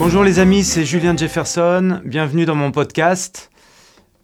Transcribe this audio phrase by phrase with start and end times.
[0.00, 3.50] Bonjour les amis, c'est Julien Jefferson, bienvenue dans mon podcast.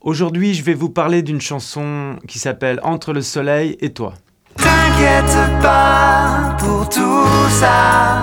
[0.00, 4.14] Aujourd'hui je vais vous parler d'une chanson qui s'appelle Entre le soleil et toi.
[4.56, 8.22] T'inquiète pas pour tout ça,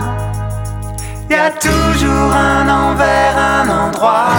[1.30, 4.30] y a toujours un envers, un endroit.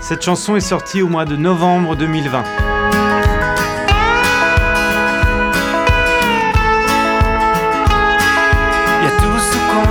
[0.00, 2.79] Cette chanson est sortie au mois de novembre 2020.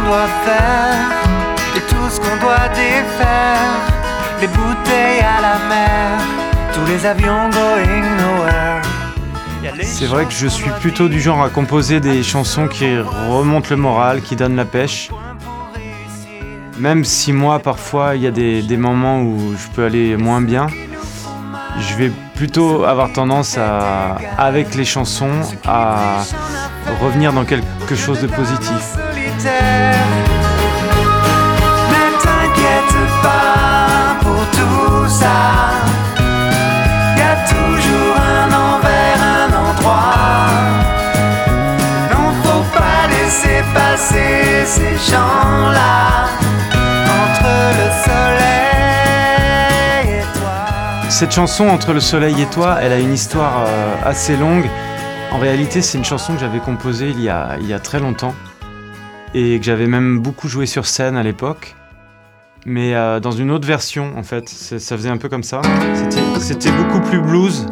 [0.09, 0.97] Doit faire
[1.77, 3.75] et tout ce qu'on doit défaire.
[4.41, 6.19] Les bouteilles à la mer,
[6.73, 8.81] tous les avions going nowhere.
[9.63, 12.67] Y a les C'est vrai que je suis plutôt du genre à composer des chansons
[12.67, 15.11] qui remontent le moral, qui donnent la pêche.
[16.79, 20.41] Même si moi parfois il y a des, des moments où je peux aller moins
[20.41, 20.67] bien,
[21.79, 26.23] je vais plutôt avoir tendance à, avec les chansons, à
[26.99, 28.97] revenir dans quelque chose de positif.
[29.39, 29.95] Solitaire.
[31.89, 35.71] Ne t'inquiète pas pour tout ça.
[37.17, 40.15] Y a toujours un envers, un endroit.
[42.11, 46.27] Non, faut pas laisser passer ces gens-là.
[47.21, 50.57] Entre le soleil et toi.
[51.09, 54.69] Cette chanson Entre le soleil et toi, elle a une histoire euh, assez longue.
[55.31, 58.33] En réalité, c'est une chanson que j'avais composée il il y a très longtemps
[59.33, 61.75] et que j'avais même beaucoup joué sur scène à l'époque.
[62.65, 65.61] Mais euh, dans une autre version, en fait, ça faisait un peu comme ça.
[66.39, 67.65] C'était- beaucoup plus blues.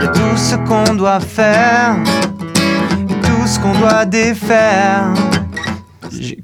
[0.00, 1.96] Y a tout ce qu'on doit faire,
[3.08, 5.04] et tout ce qu'on doit défaire.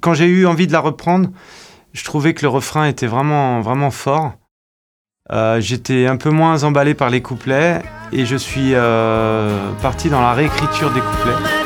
[0.00, 1.28] Quand j'ai eu envie de la reprendre,
[1.92, 4.32] je trouvais que le refrain était vraiment, vraiment fort.
[5.32, 7.82] Euh, J'étais un peu moins emballé par les couplets
[8.12, 11.63] et je suis euh, parti dans la réécriture des couplets.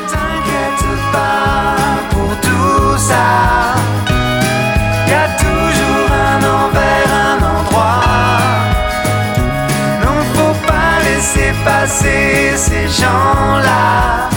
[11.63, 14.29] Passer ces gens-là.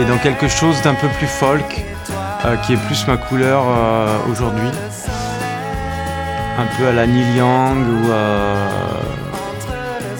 [0.00, 1.84] Et dans quelque chose d'un peu plus folk,
[2.44, 4.70] euh, qui est plus ma couleur euh, aujourd'hui.
[6.58, 8.68] Un peu à la Neil Young ou euh,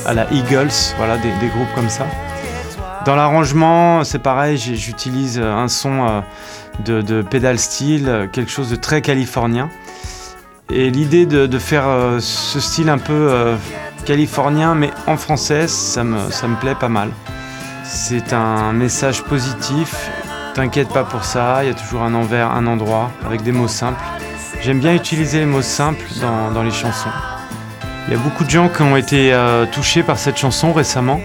[0.07, 2.07] à la Eagles, voilà, des, des groupes comme ça.
[3.05, 6.23] Dans l'arrangement, c'est pareil, j'utilise un son
[6.85, 7.25] de,
[7.57, 9.69] steel, euh, quelque chose de très californien.
[10.71, 11.85] Et l'idée de, de faire
[12.21, 13.57] ce style un peu
[14.05, 17.11] californien, mais en français, ça me, ça me plaît pas mal.
[17.85, 20.11] C'est un message positif,
[20.55, 23.69] t'inquiète pas pour ça, il y a toujours un envers, un endroit, avec des mots
[23.69, 24.03] simples.
[24.63, 27.11] J'aime bien utiliser les mots simples dans, dans les chansons.
[28.09, 31.21] Il y a beaucoup de gens qui ont été euh, touchés par cette chanson récemment.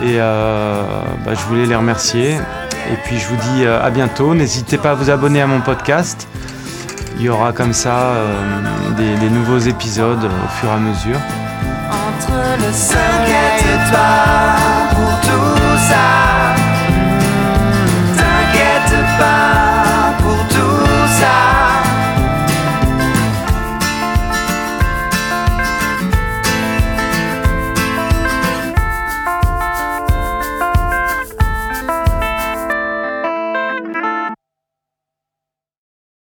[0.00, 0.82] Et euh,
[1.24, 2.34] bah, je voulais les remercier.
[2.34, 4.34] Et puis je vous dis euh, à bientôt.
[4.34, 6.28] N'hésitez pas à vous abonner à mon podcast.
[7.16, 8.12] Il y aura comme ça
[8.96, 11.18] des, nouveaux épisodes au fur et à mesure.
[11.90, 14.97] Entre le soleil et toi